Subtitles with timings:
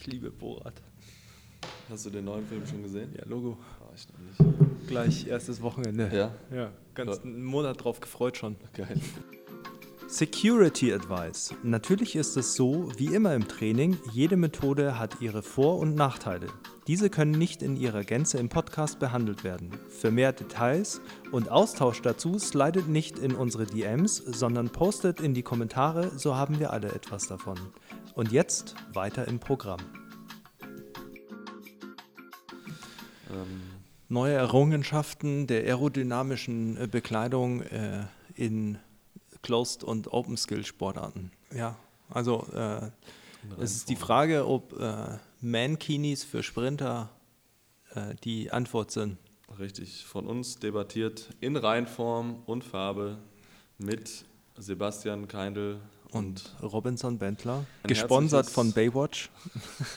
[0.00, 0.72] Ich liebe Borat.
[1.90, 3.10] Hast du den neuen Film schon gesehen?
[3.18, 3.58] Ja, Logo.
[3.82, 4.88] Oh, ich noch nicht.
[4.88, 6.10] Gleich erstes Wochenende.
[6.10, 6.34] Ja?
[6.56, 7.22] Ja, ganz Ja.
[7.22, 8.56] einen Monat drauf gefreut schon.
[8.72, 8.98] Geil.
[10.08, 11.54] Security Advice.
[11.62, 16.46] Natürlich ist es so, wie immer im Training, jede Methode hat ihre Vor- und Nachteile.
[16.86, 19.70] Diese können nicht in ihrer Gänze im Podcast behandelt werden.
[19.90, 25.42] Für mehr Details und Austausch dazu slidet nicht in unsere DMs, sondern postet in die
[25.42, 27.58] Kommentare, so haben wir alle etwas davon.
[28.14, 29.80] Und jetzt weiter im Programm.
[33.30, 33.62] Ähm,
[34.08, 38.78] Neue Errungenschaften der aerodynamischen äh, Bekleidung äh, in
[39.42, 41.30] Closed- und Open-Skill-Sportarten.
[41.54, 41.76] Ja,
[42.08, 42.90] also äh,
[43.60, 47.10] es ist die Frage, ob äh, Mankinis für Sprinter
[47.94, 49.16] äh, die Antwort sind.
[49.58, 50.04] richtig.
[50.04, 53.18] Von uns debattiert in Reinform und Farbe
[53.78, 54.24] mit
[54.58, 55.80] Sebastian Keindl
[56.12, 59.30] Und Robinson Bentler, Ein gesponsert von Baywatch.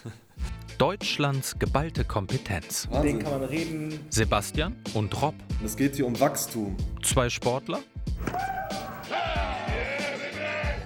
[0.78, 2.88] Deutschlands geballte Kompetenz.
[2.92, 3.24] Wahnsinn.
[3.24, 4.00] man reden.
[4.10, 6.76] Sebastian und Rob, Es geht hier um Wachstum.
[7.04, 7.80] zwei Sportler.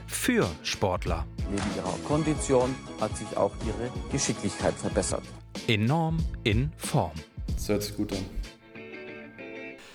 [0.08, 1.26] Für Sportler.
[1.50, 5.24] Neben ihrer Kondition hat sich auch ihre Geschicklichkeit verbessert.
[5.68, 7.14] Enorm in Form.
[7.56, 8.26] Das hört sich gut an.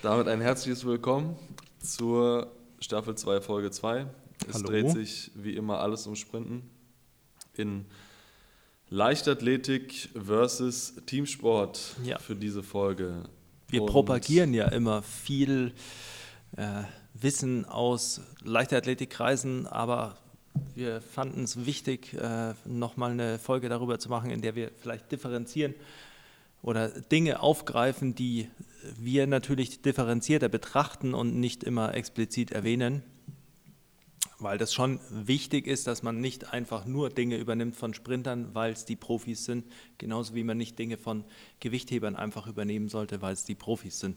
[0.03, 1.37] Damit ein herzliches Willkommen
[1.79, 4.07] zur Staffel 2, Folge 2.
[4.49, 4.67] Es Hallo.
[4.69, 6.69] dreht sich wie immer alles um Sprinten
[7.55, 7.85] in
[8.89, 12.19] Leichtathletik versus Teamsport Ja.
[12.19, 13.25] für diese Folge.
[13.69, 15.73] Wir Und propagieren ja immer viel
[16.57, 16.83] äh,
[17.15, 20.19] Wissen aus Leichtathletikkreisen, aber
[20.75, 25.11] wir fanden es wichtig, äh, nochmal eine Folge darüber zu machen, in der wir vielleicht
[25.11, 25.75] differenzieren
[26.63, 28.49] oder Dinge aufgreifen, die
[28.99, 33.03] wir natürlich differenzierter betrachten und nicht immer explizit erwähnen.
[34.39, 38.73] Weil das schon wichtig ist, dass man nicht einfach nur Dinge übernimmt von Sprintern, weil
[38.73, 39.65] es die Profis sind,
[39.99, 41.25] genauso wie man nicht Dinge von
[41.61, 44.17] Gewichthebern einfach übernehmen sollte, weil es die Profis sind.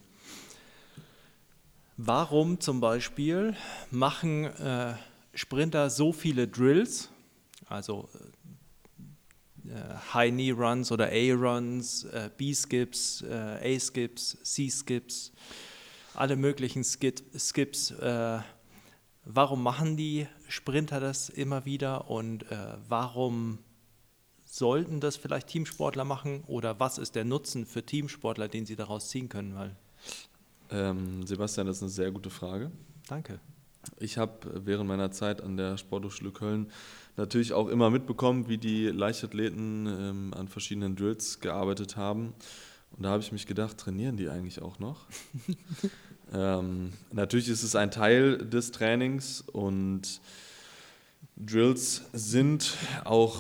[1.97, 3.55] Warum zum Beispiel
[3.89, 4.95] machen äh,
[5.33, 7.09] Sprinter so viele Drills,
[7.67, 8.09] also
[9.65, 15.31] äh, High-Knee-Runs oder A-Runs, äh, B-Skips, äh, A-Skips, C-Skips,
[16.13, 17.93] alle möglichen Skit Skips.
[19.25, 23.57] Warum machen die Sprinter das immer wieder und äh, warum
[24.45, 29.09] sollten das vielleicht Teamsportler machen oder was ist der Nutzen für Teamsportler, den sie daraus
[29.09, 29.55] ziehen können?
[29.55, 29.75] Weil,
[30.69, 32.71] Ähm, Sebastian, das ist eine sehr gute Frage.
[33.07, 33.39] danke.
[33.99, 36.71] Ich habe während meiner Zeit an der Sporthochschule Köln
[37.17, 42.33] natürlich auch immer mitbekommen, wie die Leichtathleten ähm, an verschiedenen Drills gearbeitet haben.
[42.91, 45.05] Und da habe ich mich gedacht, trainieren die eigentlich auch noch?
[46.35, 50.19] ähm, natürlich ist es ein Teil des Trainings und
[51.37, 52.73] Drills sind
[53.05, 53.37] auch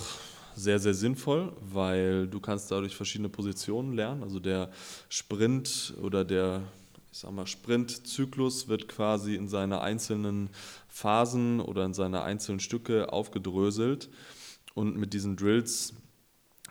[0.55, 4.23] sehr, sehr sinnvoll, weil du kannst dadurch verschiedene Positionen lernen.
[4.23, 4.69] Also der
[5.09, 6.61] Sprint oder der,
[7.11, 10.49] ich sag mal, Sprintzyklus wird quasi in seine einzelnen
[10.87, 14.09] Phasen oder in seine einzelnen Stücke aufgedröselt.
[14.73, 15.93] Und mit diesen Drills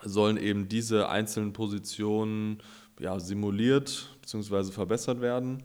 [0.03, 2.63] sollen eben diese einzelnen Positionen
[2.99, 4.73] ja, simuliert bzw.
[4.73, 5.63] verbessert werden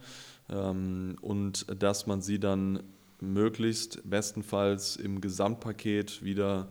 [0.51, 2.83] ähm, und dass man sie dann
[3.21, 6.69] möglichst bestenfalls im Gesamtpaket wieder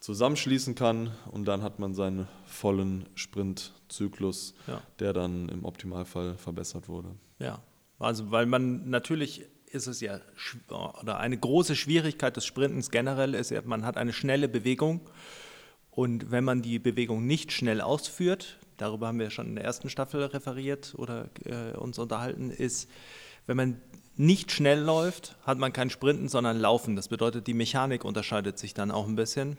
[0.00, 4.82] zusammenschließen kann und dann hat man seinen vollen Sprintzyklus, Ja.
[4.98, 7.14] der dann im Optimalfall verbessert wurde.
[7.38, 7.62] Ja,
[7.98, 10.20] also weil man natürlich ist es ja
[11.00, 15.00] oder eine große Schwierigkeit des Sprintens generell ist ja, man hat eine schnelle Bewegung
[15.90, 19.90] und wenn man die Bewegung nicht schnell ausführt, darüber haben wir schon in der ersten
[19.90, 22.88] Staffel referiert oder äh, uns unterhalten, ist,
[23.46, 23.80] wenn man
[24.16, 26.94] nicht schnell läuft, hat man kein Sprinten, sondern Laufen.
[26.94, 29.56] Das bedeutet, die Mechanik unterscheidet sich dann auch ein bisschen.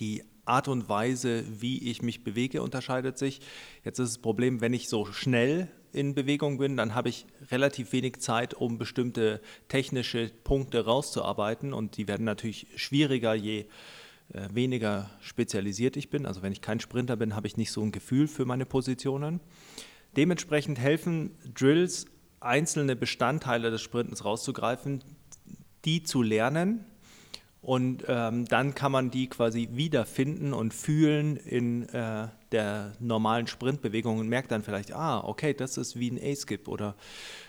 [0.00, 3.40] Die Art und Weise, wie ich mich bewege, unterscheidet sich.
[3.84, 7.92] Jetzt ist das Problem, wenn ich so schnell in Bewegung bin, dann habe ich relativ
[7.92, 11.72] wenig Zeit, um bestimmte technische Punkte rauszuarbeiten.
[11.72, 13.66] Und die werden natürlich schwieriger, je
[14.32, 16.26] weniger spezialisiert ich bin.
[16.26, 19.40] Also wenn ich kein Sprinter bin, habe ich nicht so ein Gefühl für meine Positionen.
[20.16, 22.06] Dementsprechend helfen Drills,
[22.40, 25.02] einzelne Bestandteile des Sprintens rauszugreifen,
[25.84, 26.84] die zu lernen
[27.62, 34.18] und ähm, dann kann man die quasi wiederfinden und fühlen in äh, der normalen Sprintbewegung
[34.18, 36.96] und merkt dann vielleicht, ah, okay, das ist wie ein A-Skip oder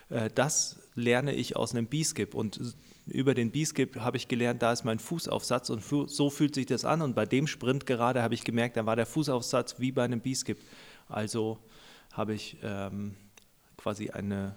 [0.10, 2.60] äh, das lerne ich aus einem B-Skip und
[3.07, 6.65] über den B-Skip habe ich gelernt, da ist mein Fußaufsatz und fu so fühlt sich
[6.65, 9.92] das an und bei dem Sprint gerade habe ich gemerkt, da war der Fußaufsatz wie
[9.92, 10.57] bei einem B-Skip.
[11.07, 11.57] Also
[12.13, 13.15] habe ich ähm,
[13.77, 14.56] quasi eine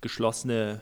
[0.00, 0.80] geschlossene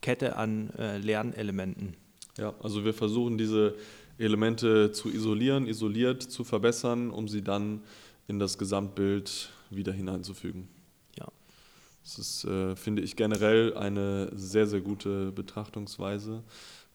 [0.00, 1.96] Kette an äh, Lernelementen.
[2.36, 3.74] Ja, also wir versuchen diese
[4.18, 7.82] Elemente zu isolieren, isoliert zu verbessern, um sie dann
[8.28, 10.68] in das Gesamtbild wieder hineinzufügen.
[12.02, 16.42] Das ist, äh, finde ich, generell eine sehr, sehr gute Betrachtungsweise,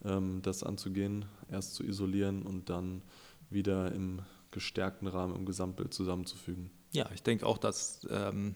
[0.04, 3.02] ähm, das anzugehen, erst zu isolieren und dann
[3.50, 4.22] wieder im
[4.52, 6.72] gestärkten Rahmen im Gesamtbild zusammenzufügen.
[6.92, 8.56] Ja, ich denke auch, dass ähm,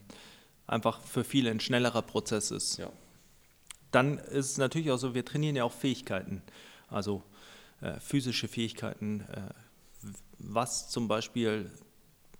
[0.66, 2.78] einfach für viele ein schnellerer Prozess ist.
[2.78, 2.90] Ja.
[3.92, 6.42] Dann ist es natürlich auch so, wir trainieren ja auch Fähigkeiten,
[6.88, 7.24] also
[7.82, 9.22] äh, physische Fähigkeiten.
[9.22, 9.50] Äh,
[10.38, 11.70] was zum Beispiel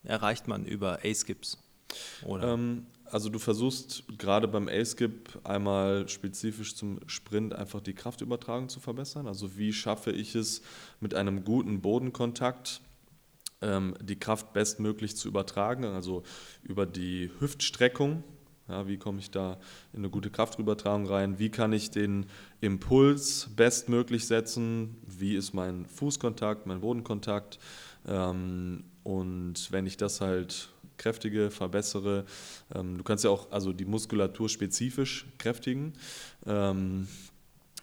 [0.04, 1.58] erreicht man über A-Skips?
[2.26, 8.80] Ähm, also du versuchst gerade beim A-Skip einmal spezifisch zum Sprint einfach die Kraftübertragung zu
[8.80, 9.28] verbessern.
[9.28, 10.62] Also wie schaffe ich es
[11.00, 12.82] mit einem guten Bodenkontakt
[13.62, 16.24] ähm, die Kraft bestmöglich zu übertragen, also
[16.64, 18.24] über die Hüftstreckung.
[18.68, 19.58] Ja, wie komme ich da
[19.94, 21.40] in eine gute Kraftübertragung rein?
[21.40, 22.28] Wie kann ich den
[22.62, 24.96] Impuls bestmöglich setzen?
[25.08, 27.58] Wie ist mein Fußkontakt, mein Bodenkontakt?
[28.08, 30.70] Ähm, und wenn ich das halt
[31.00, 32.26] kräftige, verbessere,
[32.76, 35.94] ähm, du kannst ja auch also die Muskulatur spezifisch kräftigen,
[36.46, 37.08] ähm,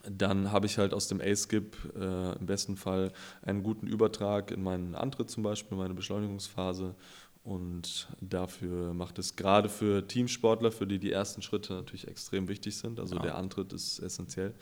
[0.09, 4.63] dann habe ich halt aus dem A-Skip äh, im besten Fall einen guten Übertrag in
[4.63, 6.95] meinen Antritt zum Beispiel, meine Beschleunigungsphase.
[7.43, 12.77] Und dafür macht es gerade für Teamsportler, für die die ersten Schritte natürlich extrem wichtig
[12.77, 13.23] sind, also ja.
[13.23, 14.53] der Antritt ist essentiell,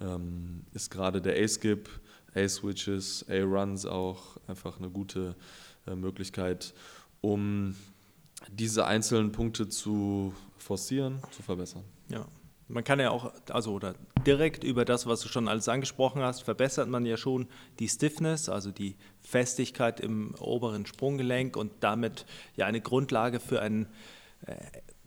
[0.00, 1.88] ähm, ist gerade der A-Skip,
[2.36, 5.34] A-Switches, A-Runs auch einfach eine gute
[5.88, 6.74] äh, Möglichkeit,
[7.20, 7.74] um
[8.50, 11.84] diese einzelnen Punkte zu forcieren, zu verbessern.
[12.08, 12.26] Ja,
[12.68, 13.94] man kann ja auch, also oder
[14.26, 17.48] direkt über das, was du schon alles angesprochen hast, verbessert man ja schon
[17.78, 22.26] die Stiffness, also die Festigkeit im oberen Sprunggelenk und damit
[22.56, 23.86] ja eine Grundlage für einen
[24.46, 24.54] äh,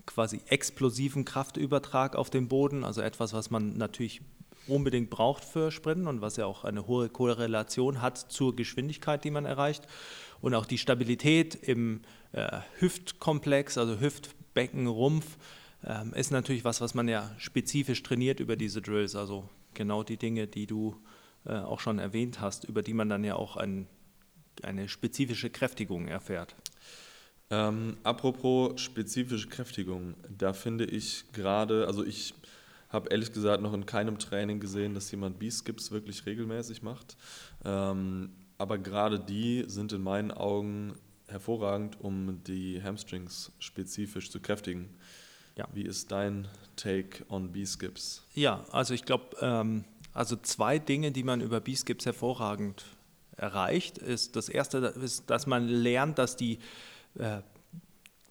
[0.08, 4.22] quasi explosiven Kraftübertrag auf den Boden, also etwas, was man natürlich
[4.68, 9.32] unbedingt braucht für Sprinten und was ja auch eine hohe Korrelation hat zur Geschwindigkeit, die
[9.32, 9.88] man erreicht
[10.42, 12.02] und auch die Stabilität im
[12.34, 15.38] äh, Hüftkomplex, also Hüftbecken, Rumpf
[15.84, 19.16] ähm, ist natürlich was, was man ja spezifisch trainiert über diese Drills.
[19.16, 20.96] Also genau die Dinge, die du
[21.46, 23.88] äh, auch schon erwähnt hast, über die man dann ja auch ein,
[24.64, 26.56] eine spezifische Kräftigung erfährt.
[27.50, 32.34] Ähm, apropos spezifische Kräftigung, da finde ich gerade, also ich
[32.88, 37.18] habe ehrlich gesagt noch in keinem Training gesehen, dass jemand B-Skips wirklich regelmäßig macht.
[37.66, 40.94] Ähm, aber gerade die sind in meinen Augen
[41.28, 44.88] hervorragend, um die Hamstrings spezifisch zu kräftigen.
[45.56, 45.68] Ja.
[45.74, 48.24] Wie ist dein Take on B-Skips?
[48.36, 52.86] Ja, also ich glaube, ähm, also zwei Dinge, die man über B-Skips hervorragend
[53.36, 56.60] erreicht, ist das erste ist, dass man lernt, dass die
[57.16, 57.42] äh,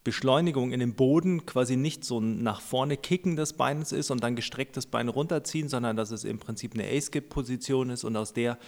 [0.05, 4.23] Beschleunigung in den Boden quasi nicht so ein nach vorne Kicken des Beines ist und
[4.23, 8.59] dann gestrecktes Bein runterziehen, sondern dass es im Prinzip eine A-Skip-Position ist und aus der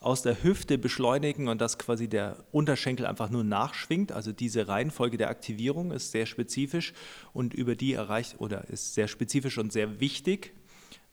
[0.00, 4.12] aus der Hüfte beschleunigen und dass quasi der Unterschenkel einfach nur nachschwingt.
[4.12, 6.94] Also diese Reihenfolge der Aktivierung ist sehr spezifisch
[7.34, 10.54] und über die erreicht oder ist sehr spezifisch und sehr wichtig,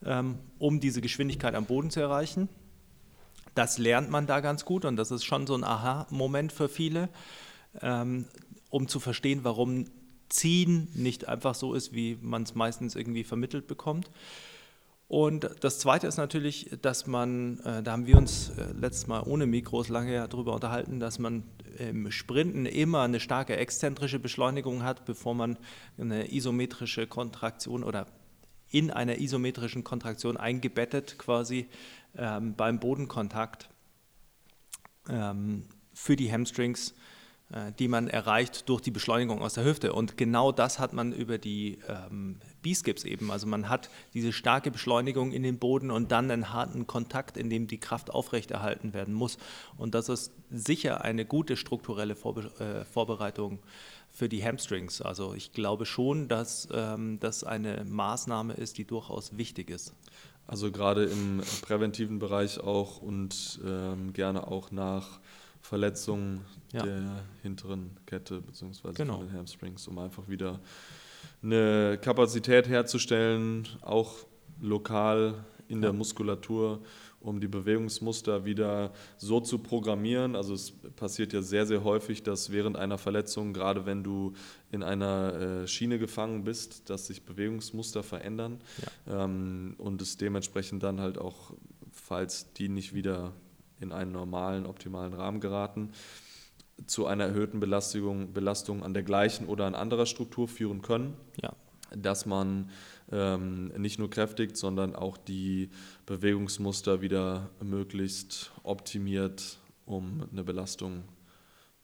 [0.05, 2.47] ähm, um diese Geschwindigkeit am Boden zu erreichen.
[3.55, 7.09] Das lernt man da ganz gut und das ist schon so ein Aha-Moment für viele,
[7.81, 8.25] ähm,
[8.69, 9.85] um zu verstehen, warum
[10.29, 14.11] Ziehen nicht einfach so ist, wie man es meistens irgendwie vermittelt bekommt.
[15.07, 19.21] Und das Zweite ist natürlich, dass man, äh, da haben wir uns äh, letztes Mal
[19.21, 21.43] ohne Mikros lange darüber unterhalten, dass man
[21.77, 25.57] im Sprinten immer eine starke exzentrische Beschleunigung hat, bevor man
[25.97, 28.07] eine isometrische Kontraktion oder
[28.69, 31.67] in einer isometrischen Kontraktion eingebettet quasi
[32.17, 33.69] ähm, beim Bodenkontakt
[35.07, 36.93] ähm, für die Hamstrings
[37.49, 39.93] äh, die man erreicht durch die Beschleunigung aus der Hüfte.
[39.93, 43.31] Und genau das hat man über die ähm, B-Skips eben.
[43.31, 47.49] Also man hat diese starke Beschleunigung in den Boden und dann einen harten Kontakt, in
[47.49, 49.37] dem die Kraft aufrechterhalten werden muss.
[49.77, 53.59] Und das ist sicher eine gute strukturelle Vorbe äh, Vorbereitung
[54.11, 55.01] für die Hamstrings.
[55.01, 59.93] Also ich glaube schon, dass ähm, das eine Maßnahme ist, die durchaus wichtig ist.
[60.45, 65.19] Also gerade im präventiven Bereich auch und ähm, gerne auch nach
[65.61, 66.83] Verletzungen ja.
[66.83, 68.93] der hinteren Kette bzw.
[68.93, 69.17] Genau.
[69.17, 70.59] von den Hamstrings, um einfach wieder
[71.41, 74.15] eine Kapazität herzustellen, auch
[74.59, 76.81] lokal in der Muskulatur,
[77.19, 80.35] um die Bewegungsmuster wieder so zu programmieren.
[80.35, 84.33] Also es passiert ja sehr, sehr häufig, dass während einer Verletzung, gerade wenn du
[84.71, 88.59] in einer äh, Schiene gefangen bist, dass sich Bewegungsmuster verändern
[89.07, 89.25] ja.
[89.25, 91.53] ähm, und es dementsprechend dann halt auch,
[91.91, 93.33] falls die nicht wieder
[93.79, 95.91] in einen normalen, optimalen Rahmen geraten,
[96.85, 101.15] zu einer erhöhten Belastung, Belastung an der gleichen oder an anderer Struktur führen können.
[101.41, 101.53] Ja.
[101.95, 102.69] Dass man
[103.11, 105.69] ähm, nicht nur kräftigt, sondern auch die
[106.05, 109.57] Bewegungsmuster wieder möglichst optimiert
[109.87, 111.03] um eine Belastung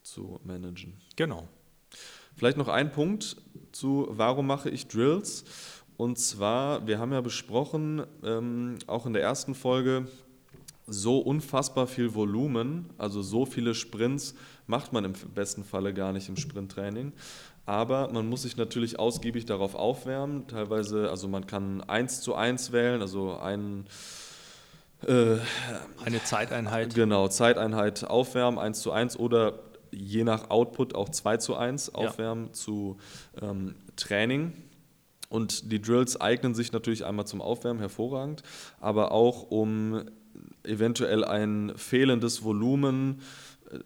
[0.04, 0.94] zu managen.
[1.16, 1.48] Genau.
[2.36, 3.38] Vielleicht noch ein Punkt
[3.72, 5.46] zu, warum mache ich Drills?
[5.98, 10.08] Und zwar, wir haben ja besprochen, ähm, auch in der ersten Folge,
[10.86, 14.36] so unfassbar viel Volumen, also so viele Sprints
[14.68, 17.14] macht man im besten Falle gar nicht im Sprinttraining.
[17.66, 20.48] Aber man muss sich natürlich ausgiebig darauf aufwärmen.
[20.48, 23.86] Teilweise, also man kann 1 zu 1 wählen, also ein,
[25.08, 25.38] äh,
[26.04, 26.94] eine Zeiteinheit.
[26.94, 29.60] Genau, Zeiteinheit aufwärmen, 1 zu 1 oder
[29.92, 32.54] je nach Output auch 2 zu 1 aufwärmen ja.
[32.54, 32.98] zu
[33.42, 34.54] ähm, Training.
[35.30, 38.44] Und die Drills eignen sich natürlich einmal zum Aufwärmen hervorragend,
[38.80, 40.04] aber auch um
[40.64, 43.22] eventuell ein fehlendes Volumen
[43.72, 43.80] äh,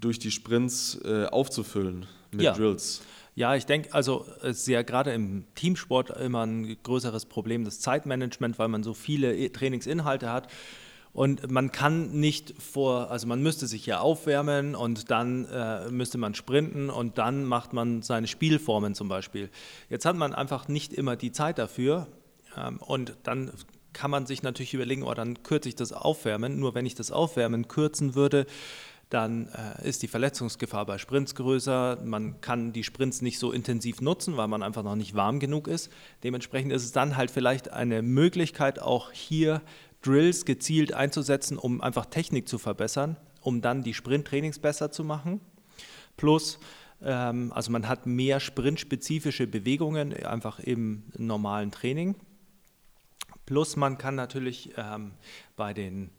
[0.00, 2.52] durch die Sprints äh, aufzufüllen mit ja.
[2.52, 3.02] Drills.
[3.34, 7.80] Ja, ich denke, also es ist ja gerade im Teamsport immer ein größeres Problem, das
[7.80, 10.48] Zeitmanagement, weil man so viele Trainingsinhalte hat.
[11.12, 16.18] Und man kann nicht vor, also man müsste sich ja aufwärmen und dann äh, müsste
[16.18, 19.50] man sprinten und dann macht man seine Spielformen zum Beispiel.
[19.88, 22.06] Jetzt hat man einfach nicht immer die Zeit dafür
[22.56, 23.50] ähm, und dann
[23.94, 26.60] kann man sich natürlich überlegen, oh, dann kürze ich das Aufwärmen.
[26.60, 28.44] Nur wenn ich das Aufwärmen kürzen würde,
[29.08, 32.00] dann äh, ist die Verletzungsgefahr bei Sprints größer.
[32.04, 35.68] Man kann die Sprints nicht so intensiv nutzen, weil man einfach noch nicht warm genug
[35.68, 35.92] ist.
[36.24, 39.62] Dementsprechend ist es dann halt vielleicht eine Möglichkeit, auch hier
[40.02, 45.40] Drills gezielt einzusetzen, um einfach Technik zu verbessern, um dann die Sprinttrainings besser zu machen.
[46.16, 46.58] Plus,
[47.00, 52.16] ähm, also man hat mehr sprintspezifische Bewegungen einfach im normalen Training.
[53.44, 55.12] Plus man kann natürlich ähm,
[55.54, 56.10] bei den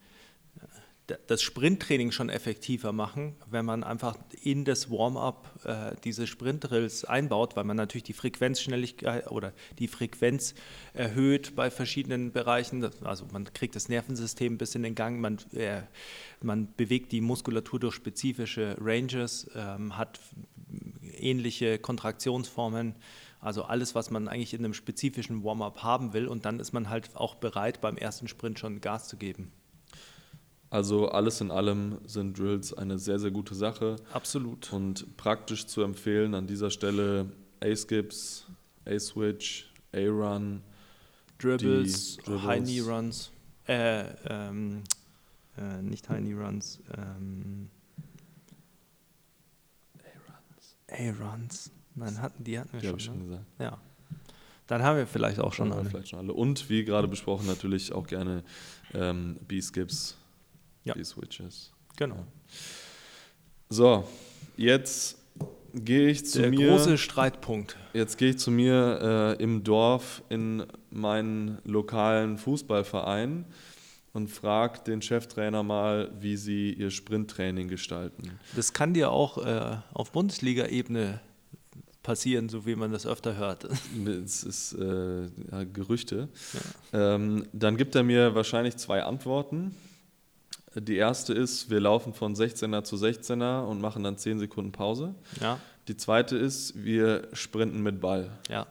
[1.28, 7.56] das Sprinttraining schon effektiver machen, wenn man einfach in das Warm-up äh, diese Sprintdrills einbaut,
[7.56, 10.54] weil man natürlich die Frequenzschnelligkeit oder die Frequenz
[10.94, 12.90] erhöht bei verschiedenen Bereichen.
[13.04, 15.82] Also man kriegt das Nervensystem ein bisschen in Gang, man, äh,
[16.42, 20.20] man bewegt die Muskulatur durch spezifische Ranges, ähm, hat
[21.18, 22.96] ähnliche Kontraktionsformen.
[23.40, 26.28] Also alles, was man eigentlich in einem spezifischen Warm-up haben will.
[26.28, 29.52] Und dann ist man halt auch bereit, beim ersten Sprint schon Gas zu geben.
[30.70, 33.96] Also alles in allem sind Drills eine sehr, sehr gute Sache.
[34.12, 34.72] Absolut.
[34.74, 37.32] Und praktisch zu empfehlen an dieser Stelle
[37.62, 38.48] A-Skips,
[38.86, 40.62] A-Switch, A-Run,
[41.40, 42.44] Dribbles, Dribbles.
[42.44, 43.32] High Knee Runs,
[43.68, 44.84] äh, ähm,
[45.58, 47.70] äh, nicht High Knee Runs, ähm,
[50.00, 51.22] A-Runs.
[51.22, 51.72] A-Runs.
[51.96, 52.98] Nein, hatten, die hatten wir die schon.
[52.98, 53.26] Ich schon ne?
[53.26, 53.46] gesagt.
[53.60, 53.78] Ja.
[54.68, 55.90] Dann haben wir vielleicht auch schon alle.
[55.90, 56.34] Vielleicht schon alle.
[56.34, 58.44] Und wie gerade besprochen, natürlich auch gerne
[58.94, 60.18] ähm, B-Skips
[60.88, 60.94] ja.
[60.94, 61.72] die Switches.
[61.96, 62.16] Genau.
[62.16, 62.28] Ja.
[63.70, 64.08] So,
[64.56, 65.18] jetzt
[65.74, 66.60] gehe ich zu Der mir.
[66.60, 67.78] Der große Streitpunkt.
[67.94, 73.46] Jetzt gehe ich zu mir äh, im Dorf in meinen lokalen Fußballverein
[74.14, 78.40] und frage den Cheftrainer mal, wie sie ihr Sprinttraining gestalten.
[78.56, 81.20] Das kann dir auch äh, auf Bundesliga-Ebene
[82.04, 83.68] passieren, so wie man das öfter hört.
[84.26, 85.28] Es ist äh,
[85.72, 86.30] Gerüchte.
[86.94, 87.16] Ja.
[87.16, 89.76] Ähm, dann gibt er mir wahrscheinlich zwei Antworten.
[90.76, 95.16] Die erste ist, wir laufen von 16er zu 16er und machen dann 10 Sekunden Pause.
[95.40, 95.60] Ja.
[95.88, 98.32] Die zweite ist, wir sprinten mit Ball.
[98.50, 98.68] Ja.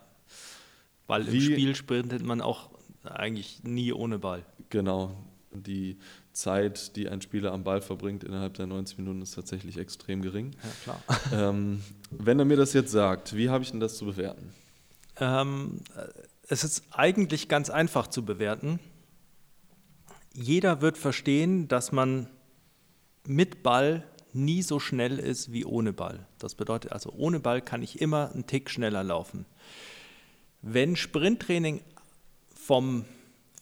[1.07, 2.69] Weil Wie, im Spiel sprintet man auch
[3.03, 4.43] eigentlich nie ohne Ball.
[4.69, 5.15] Genau.
[5.51, 5.97] Die
[6.33, 10.51] Zeit, die ein Spieler am Ball verbringt innerhalb der 90 Minuten, ist tatsächlich extrem gering.
[10.63, 11.49] Ja, klar.
[11.49, 14.53] Ähm, wenn er mir das jetzt sagt, wie habe ich denn das zu bewerten?
[15.19, 15.81] Ähm,
[16.47, 18.79] es ist eigentlich ganz einfach zu bewerten
[20.37, 22.27] jeder wird verstehen, dass man
[23.25, 26.27] mit Ball nie so schnell ist wie ohne Ball.
[26.37, 29.45] Das bedeutet also, ohne Ball kann ich immer einen Tick schneller laufen.
[30.61, 31.81] Wenn Sprinttraining
[32.53, 33.05] vom,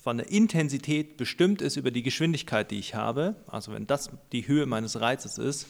[0.03, 4.45] von der Intensität bestimmt ist über die Geschwindigkeit, die ich habe, also wenn das die
[4.45, 5.67] Höhe meines Reizes ist,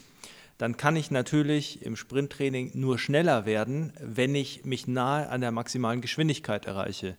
[0.58, 5.52] dann kann ich natürlich im Sprinttraining nur schneller werden, wenn ich mich nahe an der
[5.52, 7.16] maximalen Geschwindigkeit erreiche.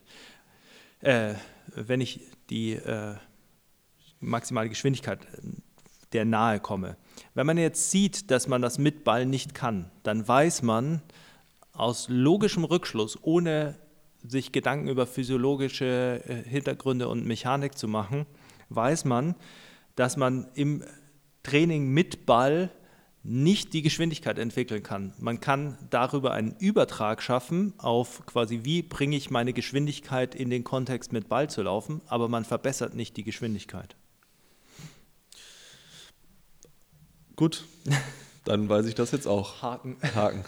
[0.99, 1.35] Äh,
[1.73, 3.15] wenn ich die äh,
[4.19, 5.41] maximale Geschwindigkeit äh,
[6.13, 6.95] der nahe komme.
[7.33, 11.01] Wenn man jetzt sieht, dass man das mit Ball nicht kann, dann weiß man
[11.73, 13.75] aus logischem Rückschluss, ohne
[14.23, 18.25] sich Gedanken über physiologische äh, Hintergründe und Mechanik zu machen,
[18.69, 19.35] weiß man,
[19.95, 20.83] dass man im
[21.43, 22.71] Training mit Ball
[23.23, 25.13] nicht die Geschwindigkeit entwickeln kann.
[25.19, 30.63] Man kann darüber einen Übertrag schaffen auf quasi, wie bringe ich meine Geschwindigkeit in den
[30.63, 33.96] Kontext mit Ball zu laufen, aber man verbessert nicht die Geschwindigkeit.
[37.37, 37.63] Gut.
[38.43, 39.61] Dann weiß ich das jetzt auch.
[39.61, 39.97] Haken.
[40.15, 40.43] Haken.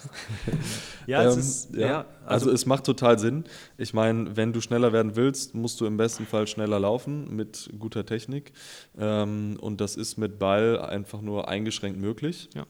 [1.06, 1.88] Ja, es Ähm, ist, ja.
[1.88, 3.44] ja, also, also, es macht total Sinn.
[3.78, 7.70] Ich meine, wenn du schneller werden willst, musst du im besten Fall schneller laufen mit
[7.78, 8.54] guter Technik.
[8.98, 12.50] Ähm, und das ist mit Ball einfach nur eingeschränkt möglich.
[12.56, 12.66] Ja.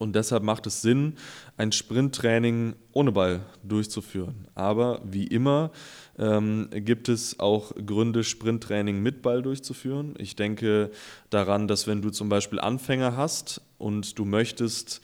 [0.00, 1.16] Und deshalb macht es Sinn,
[1.58, 4.48] ein Sprinttraining ohne Ball durchzuführen.
[4.54, 5.72] Aber wie immer
[6.18, 10.14] ähm, gibt es auch Gründe, Sprinttraining mit Ball durchzuführen.
[10.16, 10.90] Ich denke
[11.28, 15.02] daran, dass wenn du zum Beispiel Anfänger hast und du möchtest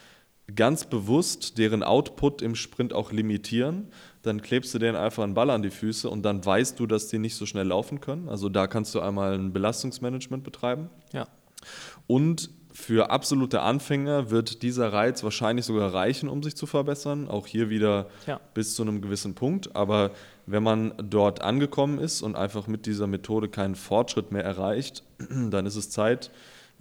[0.54, 3.88] ganz bewusst deren Output im Sprint auch limitieren,
[4.22, 7.08] dann klebst du denen einfach einen Ball an die Füße und dann weißt du, dass
[7.08, 8.30] die nicht so schnell laufen können.
[8.30, 10.88] Also da kannst du einmal ein Belastungsmanagement betreiben.
[11.12, 11.26] ja.
[12.06, 17.26] Und für absolute Anfänger wird dieser Reiz wahrscheinlich sogar reichen, um sich zu verbessern.
[17.26, 18.38] Auch hier wieder Ja.
[18.52, 19.74] bis zu einem gewissen Punkt.
[19.74, 20.10] Aber
[20.44, 25.04] wenn man dort angekommen ist und einfach mit dieser Methode keinen Fortschritt mehr erreicht,
[25.50, 26.30] dann ist es Zeit,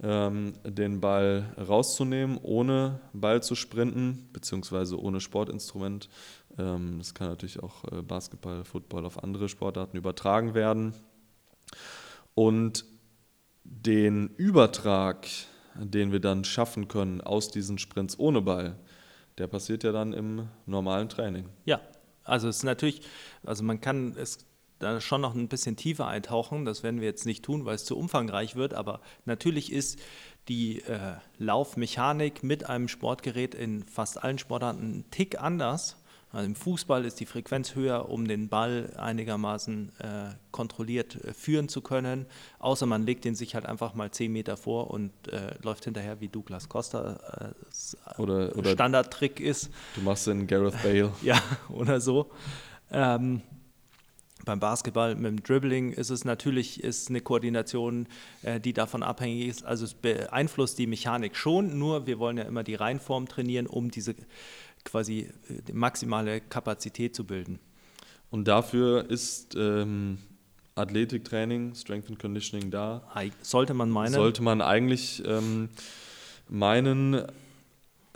[0.02, 6.10] ähm, den Ball rauszunehmen, ohne Ball zu sprinten, beziehungsweise ohne Sportinstrument.
[6.58, 10.92] Ähm, Das kann natürlich auch äh, Basketball, Football auf andere Sportarten übertragen werden.
[12.34, 12.84] Und
[13.64, 15.26] den Übertrag,
[15.80, 18.76] den wir dann schaffen können aus diesen Sprints ohne Ball,
[19.38, 21.48] der passiert ja dann im normalen Training.
[21.64, 21.80] Ja,
[22.24, 23.02] also es ist natürlich,
[23.44, 24.46] also man kann es
[24.78, 26.64] da schon noch ein bisschen tiefer eintauchen.
[26.64, 28.74] Das werden wir jetzt nicht tun, weil es zu umfangreich wird.
[28.74, 29.98] Aber natürlich ist
[30.48, 36.02] die äh, Laufmechanik mit einem Sportgerät in fast allen Sportarten ein Tick anders.
[36.36, 41.70] Also Im Fußball ist die Frequenz höher, um den Ball einigermaßen äh, kontrolliert äh, führen
[41.70, 42.26] zu können.
[42.58, 46.20] Außer man legt den sich halt einfach mal 10 Meter vor und äh, läuft hinterher,
[46.20, 49.70] wie Douglas Costa äh, Oder, oder Standardtrick ist.
[49.94, 51.10] du machst den Gareth Bale.
[51.22, 51.40] Ja,
[51.70, 52.30] oder so.
[52.90, 53.40] Ähm,
[54.44, 58.06] beim Basketball mit dem Dribbling ist es natürlich ist eine Koordination,
[58.42, 59.64] äh, die davon abhängig ist.
[59.64, 63.90] Also es beeinflusst die Mechanik schon, nur wir wollen ja immer die Reinform trainieren, um
[63.90, 64.14] diese
[64.86, 67.58] quasi äh, die maximale Kapazität zu bilden.
[68.30, 70.18] Und dafür ist ähm,
[70.74, 73.02] Athletiktraining, Strength and Conditioning da.
[73.42, 74.12] Sollte man meinen.
[74.12, 75.68] Sollte man eigentlich ähm,
[76.48, 77.22] meinen,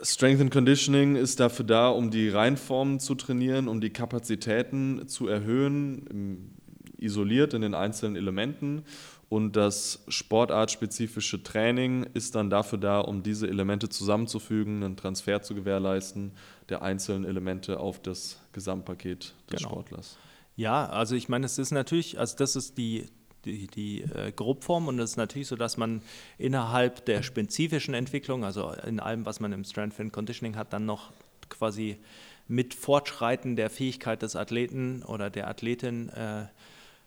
[0.03, 5.27] Strength and Conditioning ist dafür da, um die Reinformen zu trainieren, um die Kapazitäten zu
[5.27, 6.57] erhöhen,
[6.97, 8.83] isoliert in den einzelnen Elementen.
[9.31, 15.55] Und das sportartspezifische Training ist dann dafür da, um diese Elemente zusammenzufügen, einen Transfer zu
[15.55, 16.33] gewährleisten
[16.67, 19.69] der einzelnen Elemente auf das Gesamtpaket des Genau.
[19.69, 20.17] Sportlers.
[20.57, 23.05] Ja, also ich meine, es ist natürlich, also das ist die,
[23.45, 26.01] die, die äh, Grobform und es ist natürlich so, dass man
[26.37, 30.85] innerhalb der spezifischen Entwicklung, also in allem, was man im Strength and Conditioning hat, dann
[30.85, 31.13] noch
[31.47, 31.95] quasi
[32.49, 36.47] mit Fortschreiten der Fähigkeit des Athleten oder der Athletin äh,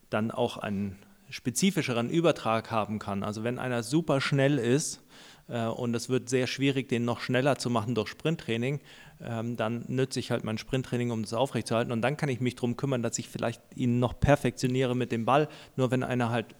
[0.08, 0.96] dann auch einen
[1.34, 3.24] spezifischeren Übertrag haben kann.
[3.24, 5.02] Also wenn einer super schnell ist
[5.48, 8.78] äh, und es wird sehr schwierig, den noch schneller zu machen durch Sprinttraining,
[9.20, 11.90] ähm, dann nütze ich halt mein Sprinttraining, um das aufrechtzuerhalten.
[11.90, 15.24] Und dann kann ich mich darum kümmern, dass ich vielleicht ihn noch perfektioniere mit dem
[15.24, 15.48] Ball.
[15.74, 16.54] Nur wenn einer halt,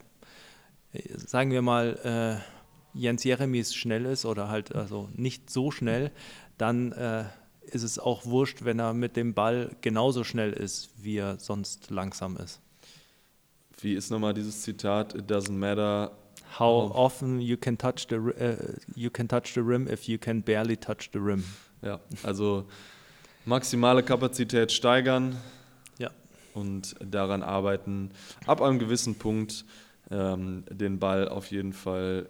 [0.91, 6.11] äh, sagen wir mal, äh, Jens Jeremies schnell ist oder halt also nicht so schnell,
[6.57, 7.23] dann äh,
[7.61, 11.91] ist es auch wurscht, wenn er mit dem Ball genauso schnell ist, wie er sonst
[11.91, 12.61] langsam ist.
[13.81, 15.13] Wie ist nochmal dieses Zitat?
[15.15, 16.11] It doesn't matter
[16.59, 16.95] How Oh.
[16.95, 18.55] often you can touch the uh,
[18.95, 21.43] you can touch the rim if you can barely touch the rim.
[21.81, 22.65] Ja, also
[23.45, 25.35] maximale Kapazität steigern
[25.99, 26.11] Ja.
[26.53, 28.11] und daran arbeiten,
[28.47, 29.65] ab einem gewissen Punkt
[30.11, 32.29] ähm, den Ball auf jeden Fall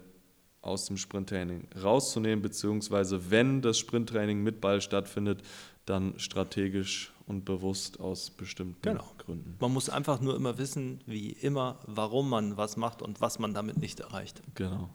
[0.62, 5.40] aus dem Sprinttraining rauszunehmen, beziehungsweise wenn das Sprinttraining mit Ball stattfindet,
[5.84, 9.04] dann strategisch und bewusst aus bestimmten Genau.
[9.18, 9.56] Gründen.
[9.60, 13.52] Man muss einfach nur immer wissen, wie immer, warum man was macht und was man
[13.54, 14.42] damit nicht erreicht.
[14.54, 14.88] Genau.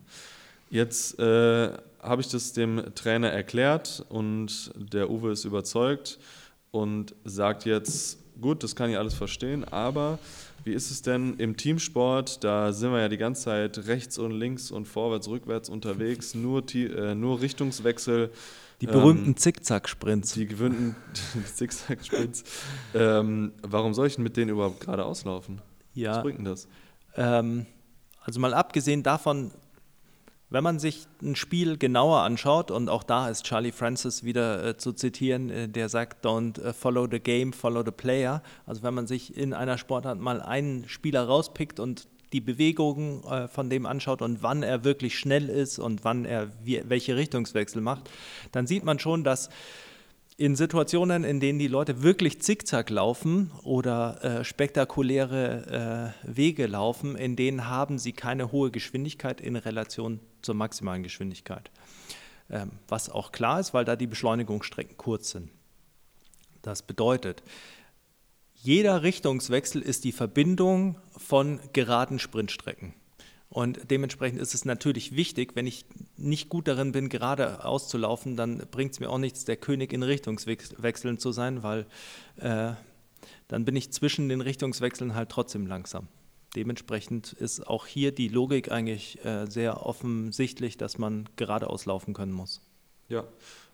[0.70, 6.18] Jetzt äh, habe ich das dem Trainer erklärt und der Uwe ist überzeugt
[6.70, 10.18] und sagt jetzt, gut, das kann ich alles verstehen, aber
[10.64, 12.42] wie ist es denn im Teamsport?
[12.42, 16.64] Da sind wir ja die ganze Zeit rechts und links und vorwärts, rückwärts unterwegs, nur,
[16.74, 18.30] äh, nur Richtungswechsel.
[18.82, 20.34] Die Ähm, berühmten Zickzack-Sprints.
[20.34, 20.94] Die gewöhnten
[21.54, 22.44] Zickzack-Sprints.
[22.94, 25.58] Ähm, warum soll ich denn mit denen überhaupt gerade auslaufen?
[25.94, 26.68] Was Ja, bringt denn das?
[27.16, 27.64] ähm,
[28.24, 29.50] also mal abgesehen davon,
[30.50, 34.76] wenn man sich ein Spiel genauer anschaut, und auch da ist Charlie Francis wieder äh,
[34.76, 38.42] zu zitieren, äh, der sagt, don't äh, follow the game, follow the player.
[38.66, 43.48] Also wenn man sich in einer Sportart mal einen Spieler rauspickt und die Bewegungen äh,
[43.48, 47.82] von dem anschaut und wann er wirklich schnell ist und wann er wie, welche Richtungswechsel
[47.82, 48.10] macht,
[48.52, 49.50] dann sieht man schon, dass
[50.36, 57.16] in Situationen, in denen die Leute wirklich zickzack laufen oder äh, spektakuläre äh, Wege laufen,
[57.16, 61.70] in denen haben sie keine hohe Geschwindigkeit in Relation zur maximalen Geschwindigkeit.
[62.50, 65.50] Ähm, was auch klar ist, weil da die Beschleunigungsstrecken kurz sind.
[66.62, 67.42] Das bedeutet,
[68.62, 72.94] jeder Richtungswechsel ist die Verbindung von geraden Sprintstrecken.
[73.48, 75.84] Und dementsprechend ist es natürlich wichtig, wenn ich
[76.16, 80.04] nicht gut darin bin, gerade auszulaufen, dann bringt es mir auch nichts, der König in
[80.04, 81.86] Richtungswechseln zu sein, weil
[82.36, 82.72] äh,
[83.48, 86.06] dann bin ich zwischen den Richtungswechseln halt trotzdem langsam.
[86.54, 92.32] Dementsprechend ist auch hier die Logik eigentlich äh, sehr offensichtlich, dass man geradeaus laufen können
[92.32, 92.60] muss.
[93.08, 93.24] Ja,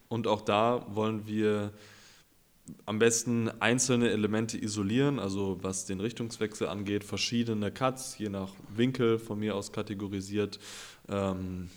[0.09, 1.73] und auch da wollen wir
[2.87, 9.19] am besten einzelne Elemente isolieren, also was den Richtungswechsel angeht, verschiedene Cuts, je nach Winkel
[9.19, 10.59] von mir aus kategorisiert,
[11.09, 11.71] ähm,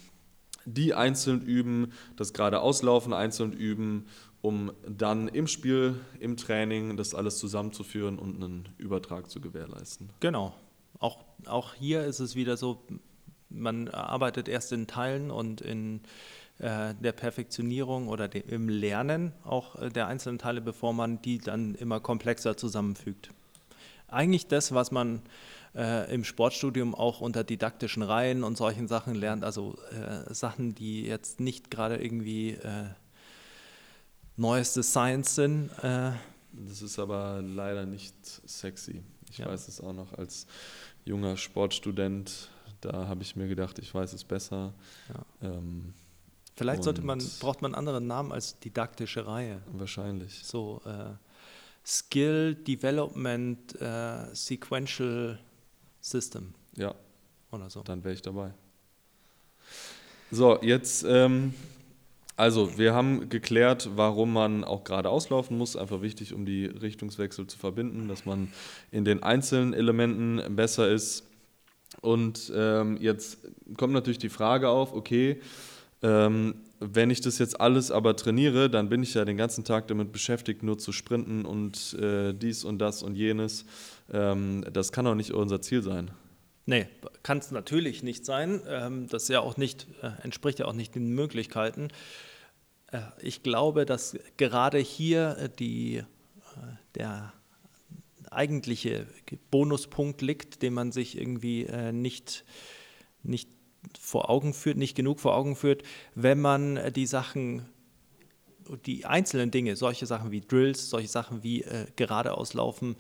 [0.65, 4.06] die einzeln üben, das gerade Auslaufen einzeln üben,
[4.41, 10.10] um dann im Spiel, im Training das alles zusammenzuführen und einen Übertrag zu gewährleisten.
[10.19, 10.54] Genau.
[10.99, 12.84] Auch, auch hier ist es wieder so,
[13.49, 16.01] man arbeitet erst in Teilen und in
[16.62, 21.39] äh, der Perfektionierung oder dem, im Lernen auch äh, der einzelnen Teile, bevor man die
[21.39, 23.32] dann immer komplexer zusammenfügt.
[24.08, 25.24] Eigentlich das, was man
[25.74, 31.04] äh, im Sportstudium auch unter didaktischen Reihen und solchen Sachen lernt, also äh, Sachen, die
[31.04, 32.89] jetzt nicht gerade irgendwie äh,
[34.38, 35.71] neueste Science sind.
[35.82, 39.02] Das ist aber leider nicht sexy.
[39.32, 39.47] Ich ja.
[39.47, 40.45] weiß es auch noch als
[41.06, 42.50] junger Sportstudent,
[42.82, 44.74] da habe ich mir gedacht, ich weiß es besser.
[45.10, 45.50] Ja.
[45.50, 45.93] Ähm,
[46.62, 49.62] Vielleicht sollte man, braucht man einen anderen Namen als didaktische Reihe.
[49.74, 50.41] Wahrscheinlich.
[50.43, 51.15] So äh,
[51.84, 55.39] Skill Development äh, Sequential
[56.02, 56.54] System.
[56.76, 56.93] Ja.
[57.52, 57.82] Oder so.
[57.82, 58.54] Dann wäre ich dabei.
[60.30, 61.56] So, jetzt, ähm,
[62.38, 65.76] also wir haben geklärt, warum man auch gerade auslaufen muss.
[65.76, 68.54] Einfach wichtig, um die Richtungswechsel zu verbinden, dass man
[68.91, 71.24] in den einzelnen Elementen besser ist.
[72.02, 73.39] Und ähm, jetzt
[73.78, 75.41] kommt natürlich die Frage auf, okay,
[76.01, 79.87] ähm, wenn ich das jetzt alles aber trainiere, dann bin ich ja den ganzen Tag
[79.87, 83.65] damit beschäftigt, nur zu sprinten und äh, dies und das und jenes.
[84.11, 86.11] Ähm, das kann doch nicht unser Ziel sein.
[86.65, 86.87] Nee,
[87.23, 88.61] kann es natürlich nicht sein.
[88.67, 91.89] Ähm, das ja auch nicht, äh, entspricht ja auch nicht den Möglichkeiten.
[92.87, 96.03] Äh, ich glaube, dass gerade hier äh, die, äh,
[96.95, 97.33] der
[98.31, 99.05] eigentliche
[99.51, 102.45] Bonuspunkt liegt, den man sich irgendwie äh, nicht,
[103.23, 103.49] nicht
[103.99, 105.83] vor Augen führt, nicht genug vor Augen führt,
[106.15, 107.65] wenn man die Sachen,
[108.85, 112.95] die einzelnen Dinge, solche Sachen wie Drills, solche Sachen wie äh, geradeauslaufen,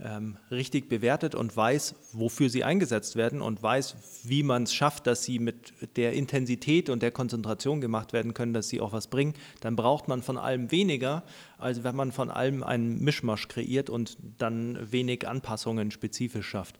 [0.00, 5.06] ähm, richtig bewertet und weiß, wofür sie eingesetzt werden und weiß, wie man es schafft,
[5.06, 9.08] dass sie mit der Intensität und der Konzentration gemacht werden können, dass sie auch was
[9.08, 11.22] bringen, dann braucht man von allem weniger,
[11.58, 16.76] als wenn man von allem einen Mischmasch kreiert und dann wenig Anpassungen spezifisch schafft.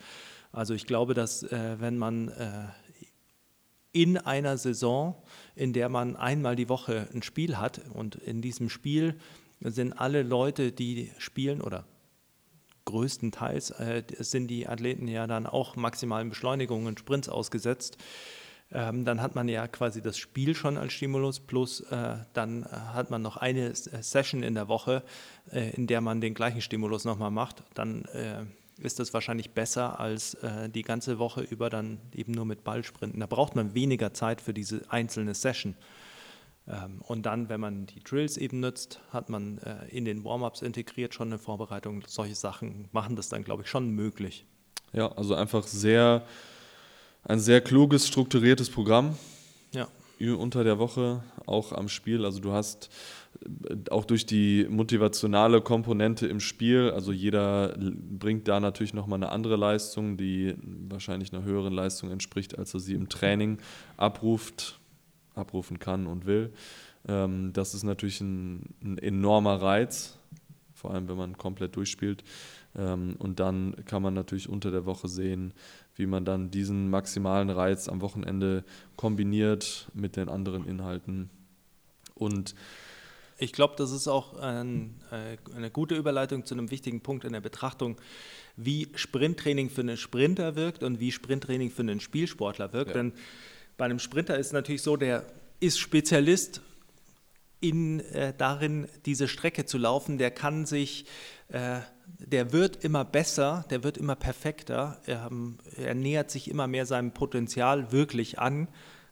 [0.50, 2.64] Also ich glaube, dass äh, wenn man äh,
[3.92, 5.14] in einer Saison,
[5.54, 7.80] in der man einmal die Woche ein Spiel hat.
[7.92, 9.16] Und in diesem Spiel
[9.60, 11.84] sind alle Leute, die spielen oder
[12.84, 17.96] größtenteils äh, sind die Athleten ja dann auch maximalen Beschleunigungen und Sprints ausgesetzt.
[18.72, 23.10] Ähm, dann hat man ja quasi das Spiel schon als Stimulus, plus äh, dann hat
[23.10, 25.02] man noch eine Session in der Woche,
[25.52, 27.62] äh, in der man den gleichen Stimulus nochmal macht.
[27.74, 28.44] Dann äh,
[28.82, 33.20] ist das wahrscheinlich besser als äh, die ganze Woche über dann eben nur mit Ballsprinten.
[33.20, 35.74] Da braucht man weniger Zeit für diese einzelne Session.
[36.68, 40.62] Ähm, und dann, wenn man die Drills eben nutzt, hat man äh, in den Warm-ups
[40.62, 42.04] integriert schon eine Vorbereitung.
[42.06, 44.46] Solche Sachen machen das dann, glaube ich, schon möglich.
[44.92, 46.24] Ja, also einfach sehr,
[47.24, 49.16] ein sehr kluges, strukturiertes Programm.
[50.20, 52.24] Unter der Woche, auch am Spiel.
[52.24, 52.90] Also du hast
[53.90, 59.56] auch durch die motivationale Komponente im Spiel, also jeder bringt da natürlich nochmal eine andere
[59.56, 60.54] Leistung, die
[60.88, 63.58] wahrscheinlich einer höheren Leistung entspricht, als er sie im Training
[63.96, 64.78] abruft,
[65.34, 66.52] abrufen kann und will.
[67.08, 70.18] Ähm, das ist natürlich ein, ein enormer Reiz,
[70.74, 72.22] vor allem wenn man komplett durchspielt.
[72.76, 75.52] Ähm, und dann kann man natürlich unter der Woche sehen,
[75.94, 78.64] wie man dann diesen maximalen Reiz am Wochenende
[78.96, 81.30] kombiniert mit den anderen Inhalten.
[82.14, 82.54] Und
[83.38, 87.32] ich glaube, das ist auch ein, äh, eine gute Überleitung zu einem wichtigen Punkt in
[87.32, 87.96] der Betrachtung,
[88.56, 92.90] wie Sprinttraining für einen Sprinter wirkt und wie Sprinttraining für einen Spielsportler wirkt.
[92.90, 92.94] Ja.
[92.94, 93.12] Denn
[93.76, 95.26] bei einem Sprinter ist es natürlich so, der
[95.60, 96.60] ist Spezialist
[97.60, 100.18] in, äh, darin, diese Strecke zu laufen.
[100.18, 101.06] Der kann sich,
[101.48, 101.80] äh,
[102.18, 105.00] der wird immer besser, der wird immer perfekter.
[105.06, 105.30] Er,
[105.76, 108.68] er nähert sich immer mehr seinem Potenzial wirklich an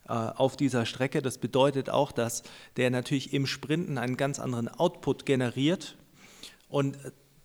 [0.08, 1.22] äh, auf dieser Strecke.
[1.22, 2.42] Das bedeutet auch, dass
[2.76, 5.96] der natürlich im Sprinten einen ganz anderen Output generiert
[6.68, 6.96] und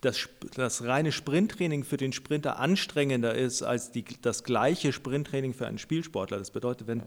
[0.01, 5.67] das, das reine Sprinttraining für den Sprinter anstrengender ist als die, das gleiche Sprinttraining für
[5.67, 6.38] einen Spielsportler.
[6.38, 7.03] Das bedeutet, wenn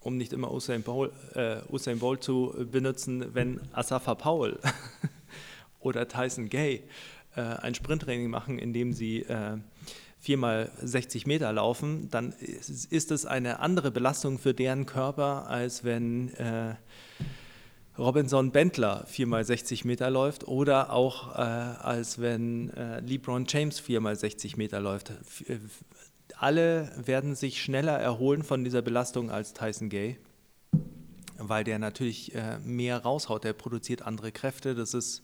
[0.00, 4.58] um nicht immer Usain Bolt, äh, Usain Bolt zu benutzen, wenn Asafa Powell
[5.80, 6.84] oder Tyson Gay
[7.38, 9.58] äh, ein Sprinttraining machen, in dem sie äh,
[10.18, 15.84] viermal 60 Meter laufen, dann ist, ist es eine andere Belastung für deren Körper, als
[15.84, 16.74] wenn äh,
[17.96, 24.16] Robinson Bentler viermal 60 Meter läuft oder auch äh, als wenn äh, LeBron James viermal
[24.16, 25.10] 60 Meter läuft.
[25.10, 25.58] F äh,
[26.36, 30.18] alle werden sich schneller erholen von dieser Belastung als Tyson Gay,
[31.38, 33.42] weil der natürlich äh, mehr raushaut.
[33.42, 34.76] Der produziert andere Kräfte.
[34.76, 35.22] Das ist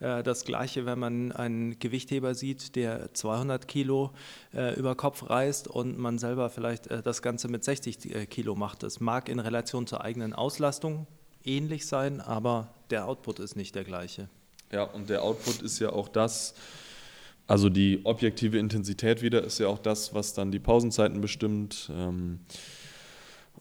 [0.00, 4.12] das Gleiche, wenn man einen Gewichtheber sieht, der 200 Kilo
[4.54, 8.54] äh, über Kopf reißt und man selber vielleicht äh, das Ganze mit 60 äh, Kilo
[8.54, 8.82] macht.
[8.82, 11.06] Das mag in Relation zur eigenen Auslastung
[11.44, 14.28] ähnlich sein, aber der Output ist nicht der gleiche.
[14.72, 16.54] Ja, und der Output ist ja auch das,
[17.46, 21.90] also die objektive Intensität wieder ist ja auch das, was dann die Pausenzeiten bestimmt.
[21.92, 22.40] Ähm,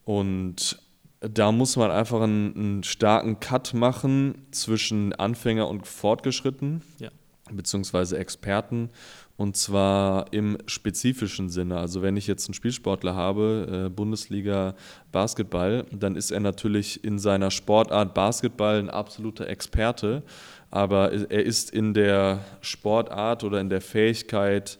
[0.05, 0.79] und
[1.21, 7.09] da muss man einfach einen, einen, starken Cut machen zwischen Anfänger und Fortgeschritten, ja.
[7.51, 8.89] beziehungsweise Experten.
[9.35, 11.77] Und zwar im spezifischen Sinne.
[11.77, 14.75] Also wenn ich jetzt einen Spielsportler habe, äh, Bundesliga
[15.13, 20.23] Basketball, dann ist er natürlich in seiner Sportart Basketball ein absoluter Experte.
[20.71, 24.77] Aber er ist in der Sportart oder in der Fähigkeit,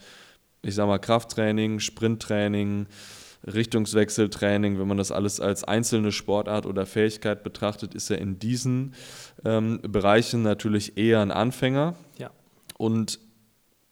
[0.62, 2.88] ich sage mal Krafttraining, Sprinttraining,
[3.46, 8.94] Richtungswechseltraining, wenn man das alles als einzelne Sportart oder Fähigkeit betrachtet, ist er in diesen
[9.46, 11.96] ähm, Bereichen natürlich eher ein Anfänger.
[12.18, 12.32] Ja.
[12.78, 13.20] Und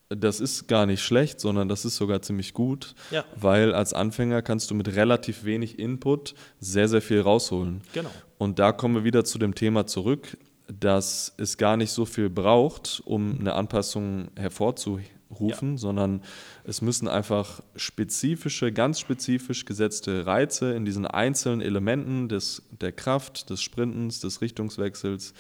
[0.10, 3.25] das ist gar nicht schlecht, sondern das ist sogar ziemlich gut, ja.
[3.36, 7.81] weil als Anfänger kannst du mit relativ wenig Input sehr, sehr viel rausholen.
[7.93, 8.12] Genau.
[8.38, 12.29] Und da kommen wir wieder zu dem Thema zurück, dass es gar nicht so viel
[12.29, 15.77] braucht, um eine Anpassung hervorzuheben rufen, ja.
[15.77, 16.21] sondern
[16.63, 23.49] es müssen einfach spezifische, ganz spezifisch gesetzte Reize in diesen einzelnen Elementen des, der Kraft,
[23.49, 25.33] des Sprintens, des Richtungswechsels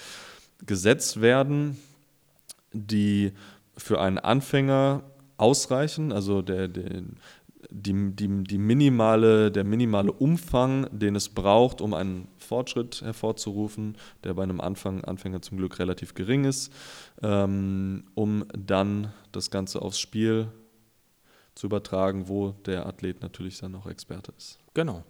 [0.65, 1.77] gesetzt werden,
[2.73, 3.31] die
[3.77, 5.03] für einen Anfänger
[5.37, 7.03] ausreichen, also der, der,
[7.69, 14.33] die, die, die minimale, der minimale Umfang, den es braucht, um einen Fortschritt hervorzurufen, der
[14.33, 16.71] bei einem Anfang, Anfänger zum Glück relativ gering ist,
[17.21, 20.51] ähm, um dann das Ganze aufs Spiel
[21.55, 24.59] zu übertragen, wo der Athlet natürlich dann auch Experte ist.
[24.73, 25.03] Genau.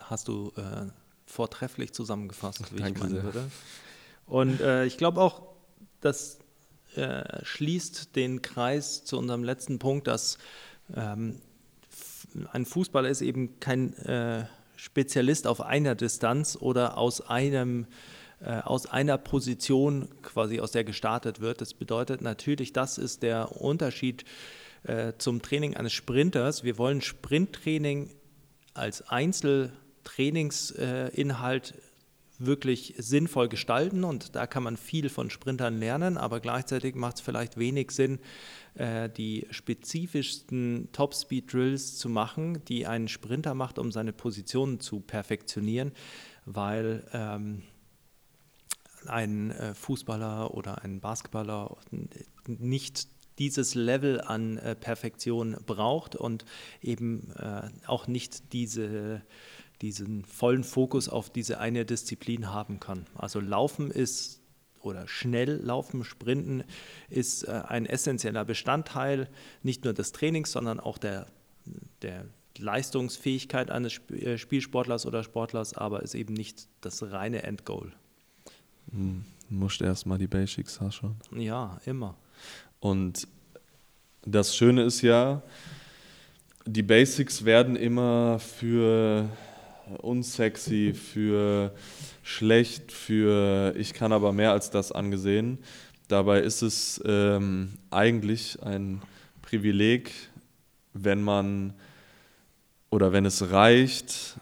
[0.00, 0.86] Hast du äh,
[1.26, 3.24] vortrefflich zusammengefasst, wie Danke ich meinen sehr.
[3.24, 3.50] würde.
[4.26, 5.42] Und äh, ich glaube auch,
[6.00, 6.38] das
[6.96, 10.38] äh, schließt den Kreis zu unserem letzten Punkt, dass
[10.94, 11.40] ähm,
[12.52, 17.86] ein Fußballer ist eben kein äh, Spezialist auf einer Distanz oder aus einem
[18.44, 21.60] äh, aus einer Position quasi aus der gestartet wird.
[21.60, 24.24] Das bedeutet natürlich, das ist der Unterschied
[24.82, 26.64] äh, zum Training eines Sprinters.
[26.64, 28.10] Wir wollen Sprinttraining
[28.74, 31.74] als Einzeltrainingsinhalt
[32.46, 37.20] wirklich sinnvoll gestalten und da kann man viel von Sprintern lernen, aber gleichzeitig macht es
[37.22, 38.18] vielleicht wenig Sinn,
[38.74, 45.92] äh, die spezifischsten Top-Speed-Drills zu machen, die ein Sprinter macht, um seine Positionen zu perfektionieren,
[46.44, 47.62] weil ähm,
[49.06, 51.76] ein äh, Fußballer oder ein Basketballer
[52.46, 56.44] nicht dieses Level an äh, Perfektion braucht und
[56.80, 57.32] eben
[57.86, 59.22] auch nicht diese
[59.82, 63.04] diesen vollen Fokus auf diese eine Disziplin haben kann.
[63.14, 64.40] Also Laufen ist
[64.80, 66.64] oder schnell laufen, sprinten
[67.08, 69.28] ist äh, ein essentieller Bestandteil
[69.62, 71.26] nicht nur des Trainings, sondern auch der,
[72.02, 72.26] der
[72.58, 77.92] Leistungsfähigkeit eines äh, Spielsportlers oder Sportlers, aber ist eben nicht das reine Endgoal.
[78.90, 81.16] Hm, musst erstmal die Basics schon.
[81.36, 82.16] Ja, immer.
[82.80, 83.28] Und
[84.24, 85.42] das Schöne ist ja,
[86.66, 89.28] die Basics werden immer für
[90.00, 91.74] unsexy, für
[92.22, 95.58] schlecht, für ich kann aber mehr als das angesehen.
[96.08, 99.02] Dabei ist es ähm, eigentlich ein
[99.42, 100.12] Privileg,
[100.92, 101.74] wenn man
[102.90, 104.36] oder wenn es reicht,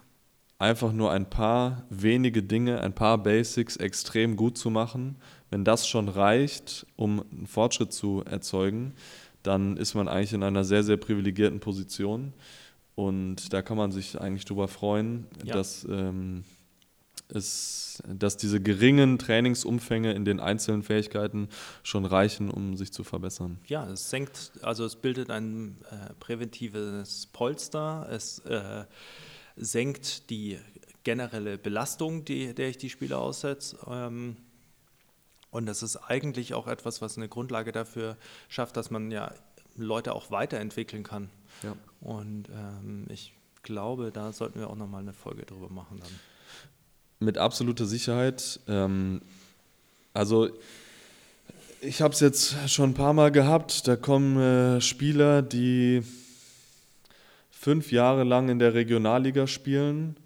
[0.59, 5.17] einfach nur ein paar wenige Dinge, ein paar Basics extrem gut zu machen.
[5.49, 8.95] Wenn das schon reicht, um einen Fortschritt zu erzeugen,
[9.43, 12.33] dann ist man eigentlich in einer sehr, sehr privilegierten Position.
[13.01, 15.55] Und da kann man sich eigentlich drüber freuen, ja.
[15.55, 16.45] dass, ähm,
[17.29, 21.49] es, dass diese geringen Trainingsumfänge in den einzelnen Fähigkeiten
[21.83, 23.59] schon reichen, um sich zu verbessern.
[23.69, 28.85] Ja, es senkt, also es bildet ein äh, präventives Polster, es äh,
[29.57, 30.59] senkt die
[31.03, 33.79] generelle Belastung, die, der ich die Spieler aussetze.
[33.87, 34.37] Ähm,
[35.51, 38.19] und das ist eigentlich auch etwas, was eine Grundlage dafür
[38.51, 39.33] schafft, dass man ja
[39.75, 41.31] Leute auch weiterentwickeln kann.
[41.63, 41.77] Ja.
[42.01, 46.11] Und ähm, ich glaube, da sollten wir auch nochmal eine Folge drüber machen dann.
[47.19, 48.61] Mit absoluter Sicherheit.
[48.67, 49.21] Ähm,
[50.15, 50.49] also
[51.83, 53.87] ich habe es jetzt schon ein paar Mal gehabt.
[53.87, 56.03] Da kommen äh, Spieler, die
[57.51, 60.17] fünf Jahre lang in der Regionalliga spielen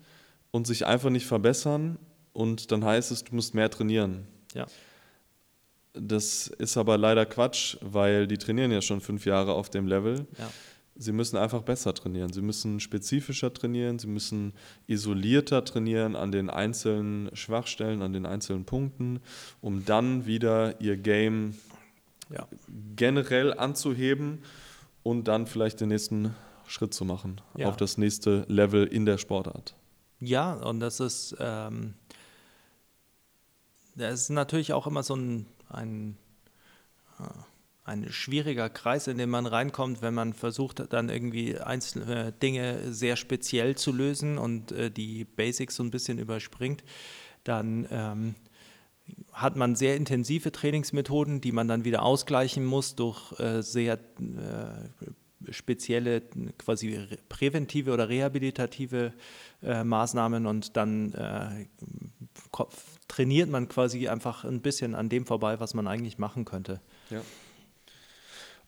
[0.50, 1.98] und sich einfach nicht verbessern.
[2.32, 4.26] Und dann heißt es, du musst mehr trainieren.
[4.54, 4.66] Ja.
[5.92, 10.26] Das ist aber leider Quatsch, weil die trainieren ja schon fünf Jahre auf dem Level.
[10.38, 10.50] Ja.
[10.96, 12.33] Sie müssen einfach besser trainieren.
[12.33, 13.98] Sie müssen spezifischer trainieren.
[13.98, 14.52] Sie müssen
[14.87, 19.20] isolierter trainieren an den einzelnen Schwachstellen, an den einzelnen Punkten,
[19.61, 21.57] um dann wieder ihr Game
[22.30, 22.46] Ja.
[22.96, 24.38] generell anzuheben
[25.02, 26.35] und dann vielleicht den nächsten
[26.66, 27.68] Schritt zu machen Ja.
[27.68, 29.74] auf das nächste Level in der Sportart.
[30.20, 31.94] Ja, und das ist, ähm,
[33.96, 36.16] das ist natürlich auch immer so ein, ein,
[37.20, 37.24] äh,
[37.84, 43.16] ein schwieriger Kreis, in den man reinkommt, wenn man versucht, dann irgendwie einzelne Dinge sehr
[43.16, 46.82] speziell zu lösen und äh, die Basics so ein bisschen überspringt.
[47.44, 48.34] Dann ähm,
[49.32, 55.52] hat man sehr intensive Trainingsmethoden, die man dann wieder ausgleichen muss durch äh, sehr äh,
[55.52, 56.22] spezielle
[56.56, 59.12] quasi präventive oder rehabilitative
[59.62, 61.66] äh, Maßnahmen und dann äh,
[63.08, 66.80] trainiert man quasi einfach ein bisschen an dem vorbei, was man eigentlich machen könnte.
[67.10, 67.20] Ja.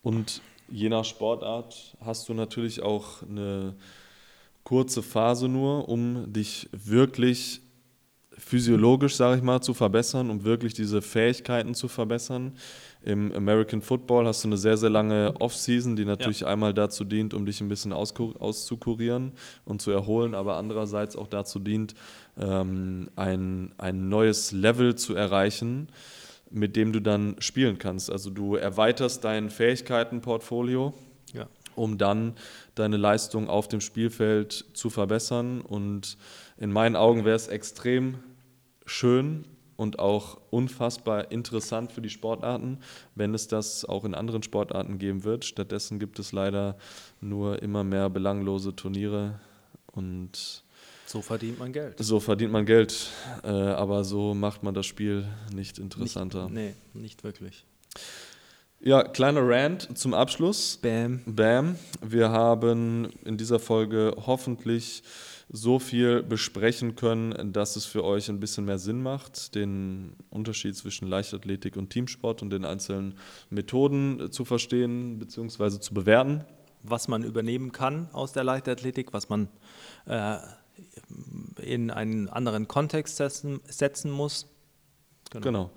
[0.07, 3.75] Und je nach Sportart hast du natürlich auch eine
[4.63, 7.61] kurze Phase nur, um dich wirklich
[8.39, 12.53] physiologisch, sage ich mal, zu verbessern, um wirklich diese Fähigkeiten zu verbessern.
[13.03, 17.35] Im American Football hast du eine sehr, sehr lange Offseason, die natürlich einmal dazu dient,
[17.35, 19.33] um dich ein bisschen auszukurieren
[19.65, 21.97] und zu erholen, aber andererseits auch dazu dient,
[22.39, 25.89] ähm, ein, ein neues Level zu erreichen,
[26.51, 28.11] mit dem du dann spielen kannst.
[28.11, 30.95] Also du erweiterst dein Fähigkeitenportfolio
[31.33, 31.49] Ja.
[31.75, 32.35] um dann
[32.75, 35.61] deine Leistung auf dem Spielfeld zu verbessern.
[35.61, 36.17] Und
[36.57, 38.19] in meinen Augen wäre es extrem
[38.87, 39.45] schön
[39.77, 42.79] und auch unfassbar interessant für die Sportarten,
[43.15, 45.45] wenn es das auch in anderen Sportarten geben wird.
[45.45, 46.77] Stattdessen gibt es leider
[47.21, 49.39] nur immer mehr belanglose Turniere
[49.93, 50.65] und
[51.07, 51.95] So verdient man Geld.
[51.99, 53.11] so verdient man Geld,
[53.45, 56.49] äh, aber so macht man das Spiel nicht interessanter.
[56.49, 57.65] Nicht, nee, nicht wirklich.
[58.81, 60.77] Ja, kleiner Rant zum Abschluss.
[60.77, 61.23] Bam.
[61.25, 61.77] Bam.
[62.03, 65.03] Wir haben in dieser Folge hoffentlich
[65.49, 70.77] so viel besprechen können, dass es für euch ein bisschen mehr Sinn macht, den Unterschied
[70.77, 73.15] zwischen Leichtathletik und Teamsport und den einzelnen
[73.49, 75.79] Methoden äh, zu verstehen bzw.
[75.81, 76.45] zu bewerten.
[76.83, 79.49] was man übernehmen kann aus der Leichtathletik, was man
[80.07, 80.37] äh,
[81.61, 84.47] in einen anderen Kontext setzen, setzen muss.
[85.31, 85.71] Genau.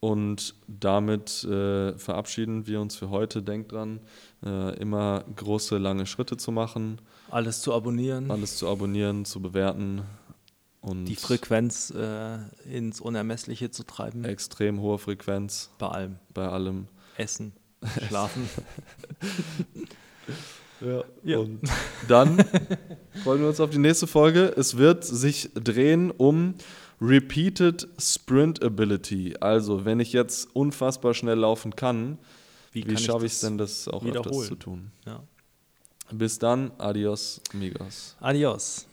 [0.00, 3.40] Und damit äh, verabschieden wir uns für heute.
[3.42, 4.00] Denkt dran,
[4.44, 10.02] äh, immer große, lange Schritte zu machen, Alles zu abonnieren, alles zu abonnieren, zu bewerten
[10.80, 16.18] und die Frequenz äh, ins Unermessliche zu treiben, extrem hohe Frequenz bei allem.
[16.34, 16.88] bei allem.
[17.16, 17.52] Essen,
[18.08, 18.48] schlafen.
[20.84, 21.04] Ja.
[21.22, 21.38] Ja.
[21.38, 21.60] Und
[22.08, 22.44] dann
[23.22, 24.52] freuen wir uns auf die nächste Folge.
[24.56, 26.54] Es wird sich drehen um
[27.00, 29.36] Repeated Sprint Ability.
[29.40, 32.18] Also, wenn ich jetzt unfassbar schnell laufen kann,
[32.72, 34.48] wie, kann schaffe ich es denn, das auch öfters wiederholen?
[34.48, 34.92] zu tun?
[35.04, 35.22] Ja.
[36.10, 38.16] Bis dann, adios, amigos.
[38.20, 38.86] Adios.